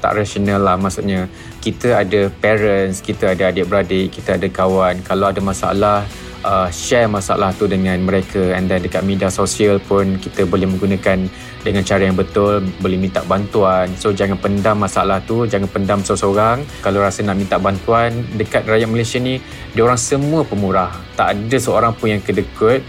tak 0.00 0.12
rasional 0.16 0.60
lah 0.60 0.76
maksudnya. 0.76 1.28
Kita 1.62 2.02
ada 2.02 2.26
parents, 2.42 2.98
kita 2.98 3.38
ada 3.38 3.54
adik-beradik, 3.54 4.10
kita 4.10 4.34
ada 4.34 4.48
kawan. 4.50 4.98
Kalau 5.06 5.30
ada 5.30 5.38
masalah, 5.38 6.02
uh, 6.44 6.68
share 6.70 7.08
masalah 7.10 7.50
tu 7.56 7.66
dengan 7.66 7.98
mereka. 8.02 8.54
And 8.54 8.70
then 8.70 8.82
dekat 8.84 9.02
media 9.02 9.32
sosial 9.32 9.78
pun 9.82 10.18
kita 10.18 10.46
boleh 10.46 10.68
menggunakan 10.68 11.26
dengan 11.62 11.82
cara 11.82 12.02
yang 12.06 12.18
betul. 12.18 12.62
Boleh 12.82 12.98
minta 12.98 13.22
bantuan. 13.24 13.90
So 13.98 14.14
jangan 14.14 14.38
pendam 14.38 14.82
masalah 14.82 15.22
tu. 15.24 15.46
Jangan 15.48 15.70
pendam 15.70 15.98
seorang-seorang 16.02 16.84
kalau 16.84 17.02
rasa 17.02 17.24
nak 17.26 17.38
minta 17.38 17.56
bantuan 17.56 18.12
dekat 18.36 18.66
rakyat 18.66 18.88
Malaysia 18.90 19.18
ni 19.18 19.38
dia 19.72 19.82
orang 19.82 19.98
semua 19.98 20.42
pemurah. 20.46 20.92
Tak 21.18 21.34
ada 21.34 21.56
seorang 21.58 21.92
pun 21.96 22.12
yang 22.12 22.22
kedekut 22.22 22.82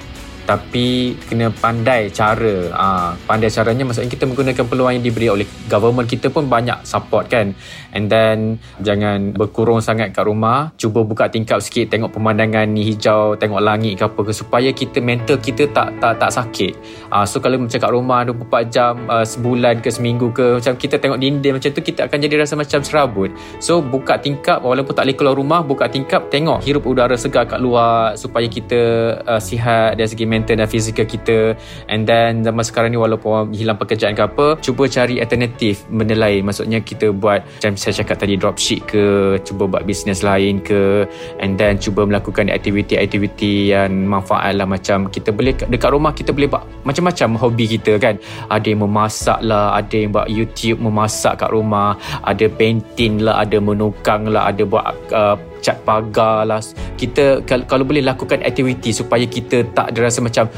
tapi 0.44 1.16
kena 1.28 1.48
pandai 1.50 2.12
cara. 2.12 2.70
Ha, 2.76 2.86
pandai 3.24 3.48
caranya 3.48 3.88
maksudnya 3.88 4.12
kita 4.12 4.28
menggunakan 4.28 4.66
peluang 4.68 4.94
yang 5.00 5.04
diberi 5.04 5.28
oleh 5.32 5.48
government 5.72 6.08
kita 6.08 6.28
pun 6.28 6.52
banyak 6.52 6.84
support 6.84 7.32
kan? 7.32 7.56
And 7.96 8.12
then 8.12 8.60
jangan 8.84 9.32
berkurung 9.32 9.80
sangat 9.80 10.12
kat 10.12 10.28
rumah. 10.28 10.76
Cuba 10.76 11.08
buka 11.08 11.32
tingkap 11.32 11.64
sikit 11.64 11.88
tengok 11.88 12.12
pemandangan 12.12 12.68
ni 12.68 12.84
hijau 12.92 13.40
tengok 13.40 13.64
langit 13.64 13.96
ke 13.96 14.04
apa 14.04 14.20
ke 14.20 14.34
supaya 14.36 14.70
kita 14.76 15.00
mental 15.00 15.40
kita 15.40 15.72
tak 15.72 15.96
tak 16.04 16.20
tak 16.20 16.32
sakit. 16.36 16.74
Ha, 17.16 17.24
so 17.24 17.40
kalau 17.40 17.64
macam 17.64 17.80
kat 17.80 17.92
rumah 17.92 18.28
24 18.28 18.68
jam 18.68 18.94
uh, 19.08 19.24
sebulan 19.24 19.80
ke 19.80 19.90
seminggu 19.90 20.36
ke 20.36 20.60
macam 20.60 20.76
kita 20.76 21.00
tengok 21.00 21.20
dinding 21.24 21.54
macam 21.56 21.70
tu 21.72 21.82
kita 21.82 22.12
akan 22.12 22.18
jadi 22.20 22.36
rasa 22.44 22.60
macam 22.60 22.84
serabut. 22.84 23.32
So 23.64 23.80
buka 23.80 24.20
tingkap 24.20 24.60
walaupun 24.60 24.92
tak 24.92 25.08
boleh 25.08 25.16
keluar 25.16 25.36
rumah 25.40 25.60
buka 25.64 25.88
tingkap 25.88 26.28
tengok 26.28 26.60
hirup 26.60 26.84
udara 26.84 27.16
segar 27.16 27.48
kat 27.48 27.64
luar 27.64 28.20
supaya 28.20 28.50
kita 28.52 28.82
uh, 29.24 29.40
sihat 29.40 29.96
dari 29.96 30.10
segi 30.10 30.33
mental 30.34 30.58
dan 30.58 30.66
fizikal 30.66 31.06
kita. 31.06 31.54
And 31.86 32.10
then 32.10 32.42
zaman 32.42 32.66
sekarang 32.66 32.90
ni 32.90 32.98
walaupun 32.98 33.54
hilang 33.54 33.78
pekerjaan 33.78 34.18
ke 34.18 34.24
apa 34.26 34.58
cuba 34.58 34.90
cari 34.90 35.22
alternatif 35.22 35.86
benda 35.94 36.18
lain. 36.18 36.42
Maksudnya 36.50 36.82
kita 36.82 37.14
buat 37.14 37.46
macam 37.46 37.78
saya 37.78 38.02
cakap 38.02 38.26
tadi 38.26 38.34
dropship 38.42 38.90
ke 38.90 39.38
cuba 39.46 39.70
buat 39.70 39.86
bisnes 39.86 40.26
lain 40.26 40.66
ke. 40.66 41.06
And 41.38 41.62
then 41.62 41.78
cuba 41.78 42.10
melakukan 42.10 42.50
aktiviti-aktiviti 42.50 43.70
yang 43.78 44.10
manfaat 44.10 44.58
lah. 44.58 44.66
Macam 44.66 45.14
kita 45.14 45.30
boleh 45.30 45.54
dekat 45.54 45.94
rumah 45.94 46.18
kita 46.18 46.34
boleh 46.34 46.50
buat 46.50 46.66
macam-macam 46.82 47.38
hobi 47.38 47.66
kita 47.78 48.02
kan. 48.02 48.18
Ada 48.50 48.74
yang 48.74 48.82
memasak 48.90 49.40
lah 49.46 49.78
ada 49.78 49.94
yang 49.94 50.10
buat 50.10 50.28
YouTube 50.32 50.82
memasak 50.82 51.38
kat 51.46 51.54
rumah. 51.54 51.96
Ada 52.26 52.50
painting 52.50 53.22
lah 53.22 53.46
ada 53.46 53.62
menukang 53.62 54.26
lah 54.32 54.50
ada 54.50 54.64
buat 54.66 54.86
uh, 55.14 55.53
cat 55.64 55.80
pagar 55.88 56.44
lah. 56.44 56.60
Kita 57.00 57.40
kalau, 57.48 57.88
boleh 57.88 58.04
lakukan 58.04 58.44
aktiviti 58.44 58.92
supaya 58.92 59.24
kita 59.24 59.64
tak 59.72 59.96
rasa 59.96 60.20
macam 60.20 60.52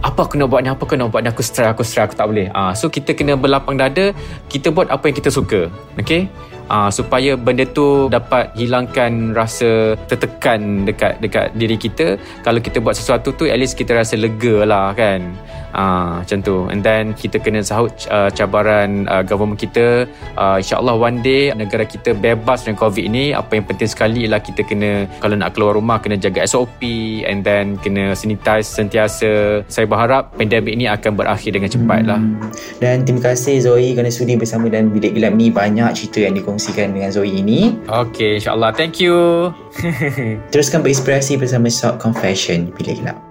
apa 0.00 0.20
aku 0.26 0.40
nak 0.40 0.48
buat 0.50 0.64
ni? 0.64 0.68
Apa 0.72 0.82
aku 0.82 0.98
nak 0.98 1.14
buat 1.14 1.22
ni? 1.22 1.30
Aku 1.30 1.44
stress 1.46 1.70
aku 1.70 1.86
stress 1.86 2.10
aku 2.10 2.16
tak 2.18 2.26
boleh. 2.26 2.50
Ah 2.50 2.74
so 2.74 2.90
kita 2.90 3.14
kena 3.14 3.38
berlapang 3.38 3.78
dada 3.78 4.10
kita 4.50 4.74
buat 4.74 4.90
apa 4.90 5.06
yang 5.06 5.16
kita 5.16 5.30
suka. 5.30 5.70
Okey 5.96 6.26
Uh, 6.70 6.86
supaya 6.86 7.34
benda 7.34 7.66
tu 7.66 8.06
dapat 8.06 8.54
hilangkan 8.54 9.34
rasa 9.34 9.98
tertekan 10.06 10.86
dekat 10.86 11.18
dekat 11.18 11.50
diri 11.58 11.74
kita. 11.74 12.14
Kalau 12.46 12.62
kita 12.62 12.78
buat 12.78 12.94
sesuatu 12.94 13.34
tu 13.34 13.50
at 13.50 13.58
least 13.58 13.74
kita 13.74 13.90
rasa 13.98 14.14
lega 14.14 14.62
lah 14.62 14.94
kan? 14.94 15.34
Ah, 15.70 16.22
macam 16.22 16.38
tu. 16.42 16.66
And 16.66 16.82
then 16.82 17.14
kita 17.14 17.38
kena 17.38 17.62
sahut 17.62 17.94
uh, 18.10 18.26
cabaran 18.34 19.06
uh, 19.06 19.22
government 19.22 19.62
kita. 19.62 20.06
Uh, 20.34 20.58
insyaAllah 20.58 20.98
one 20.98 21.22
day 21.22 21.54
negara 21.54 21.86
kita 21.86 22.10
bebas 22.10 22.66
dengan 22.66 22.78
covid 22.82 23.06
ni 23.06 23.30
apa 23.30 23.54
yang 23.54 23.66
penting 23.66 23.86
sekali 23.86 24.26
ialah 24.26 24.42
kita 24.42 24.66
kena 24.66 25.06
kalau 25.22 25.38
nak 25.38 25.54
keluar 25.54 25.78
rumah 25.78 26.02
kena 26.02 26.18
jaga 26.18 26.42
SOP 26.42 26.82
and 27.22 27.46
then 27.46 27.78
kena 27.78 28.18
sanitize 28.18 28.66
sentiasa. 28.66 29.62
Saya 29.70 29.86
berharap 29.86 30.34
pandemik 30.34 30.74
ni 30.74 30.90
akan 30.90 31.14
berakhir 31.14 31.54
dengan 31.54 31.70
cepat 31.70 32.00
lah. 32.02 32.18
Hmm. 32.20 32.50
dan 32.82 33.06
terima 33.06 33.32
kasih 33.32 33.62
Zoe 33.62 33.94
kerana 33.94 34.10
sudi 34.10 34.34
bersama 34.34 34.66
dan 34.66 34.90
Bilik 34.90 35.14
Gelap 35.14 35.38
ni. 35.38 35.54
Banyak 35.54 35.94
cerita 35.94 36.18
yang 36.26 36.34
dikongsikan 36.60 36.92
dengan 36.92 37.08
Zoe 37.08 37.32
ini. 37.32 37.80
Ok 37.88 38.36
insyaAllah. 38.36 38.76
Thank 38.76 39.00
you. 39.00 39.48
Teruskan 40.52 40.84
berinspirasi 40.84 41.40
bersama 41.40 41.72
Shock 41.72 41.96
Confession 42.04 42.68
Bilik 42.76 43.00
Gelap 43.00 43.29